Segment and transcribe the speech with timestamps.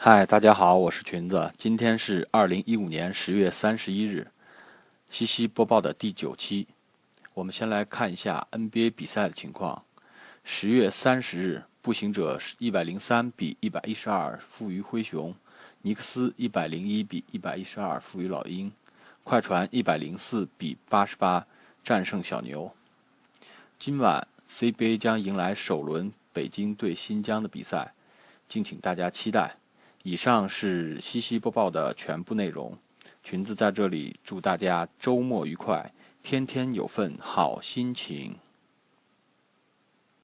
[0.00, 1.52] 嗨，大家好，我是裙子。
[1.58, 4.28] 今天是二零一五年十月三十一日，
[5.10, 6.68] 西西播报的第九期。
[7.34, 9.82] 我们先来看一下 NBA 比赛的情况。
[10.44, 15.34] 十月三十日，步行者一百零三比一百一十二负于灰熊，
[15.82, 18.70] 尼克斯一百零一比一百一十二负于老鹰，
[19.24, 21.44] 快船一百零四比八十八
[21.82, 22.72] 战胜小牛。
[23.80, 27.92] 今晚 CBA 将迎来首轮北京对新疆的比赛，
[28.48, 29.56] 敬请大家期待。
[30.10, 32.74] 以上是西西播报的全部内容。
[33.22, 38.34] 裙子在这里祝大家周末愉快，天天有份好心情。